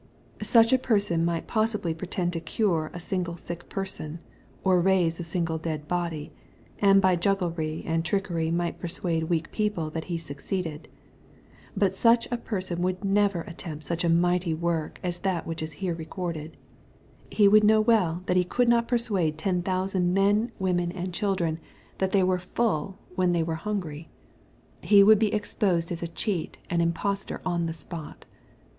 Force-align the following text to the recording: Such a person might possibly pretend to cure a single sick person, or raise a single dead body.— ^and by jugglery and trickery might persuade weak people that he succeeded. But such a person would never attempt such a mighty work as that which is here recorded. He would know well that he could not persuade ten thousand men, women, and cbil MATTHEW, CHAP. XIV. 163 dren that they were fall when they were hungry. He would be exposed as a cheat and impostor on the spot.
Such 0.41 0.73
a 0.73 0.79
person 0.79 1.23
might 1.23 1.45
possibly 1.45 1.93
pretend 1.93 2.33
to 2.33 2.39
cure 2.39 2.89
a 2.91 2.99
single 2.99 3.37
sick 3.37 3.69
person, 3.69 4.17
or 4.63 4.81
raise 4.81 5.19
a 5.19 5.23
single 5.23 5.59
dead 5.59 5.87
body.— 5.87 6.31
^and 6.81 7.01
by 7.01 7.15
jugglery 7.15 7.83
and 7.85 8.03
trickery 8.03 8.49
might 8.49 8.79
persuade 8.79 9.25
weak 9.29 9.51
people 9.51 9.91
that 9.91 10.05
he 10.05 10.17
succeeded. 10.17 10.87
But 11.77 11.93
such 11.93 12.27
a 12.31 12.37
person 12.37 12.81
would 12.81 13.03
never 13.03 13.41
attempt 13.41 13.83
such 13.83 14.03
a 14.03 14.09
mighty 14.09 14.55
work 14.55 14.99
as 15.03 15.19
that 15.19 15.45
which 15.45 15.61
is 15.61 15.73
here 15.73 15.93
recorded. 15.93 16.57
He 17.29 17.47
would 17.47 17.63
know 17.63 17.79
well 17.79 18.23
that 18.25 18.37
he 18.37 18.43
could 18.43 18.67
not 18.67 18.87
persuade 18.87 19.37
ten 19.37 19.61
thousand 19.61 20.15
men, 20.15 20.51
women, 20.57 20.91
and 20.91 21.09
cbil 21.13 21.29
MATTHEW, 21.29 21.35
CHAP. 21.35 21.37
XIV. 21.37 21.41
163 21.41 21.45
dren 21.45 21.59
that 21.99 22.11
they 22.11 22.23
were 22.23 22.39
fall 22.39 22.97
when 23.13 23.33
they 23.33 23.43
were 23.43 23.53
hungry. 23.53 24.09
He 24.81 25.03
would 25.03 25.19
be 25.19 25.31
exposed 25.31 25.91
as 25.91 26.01
a 26.01 26.07
cheat 26.07 26.57
and 26.71 26.81
impostor 26.81 27.39
on 27.45 27.67
the 27.67 27.73
spot. 27.75 28.25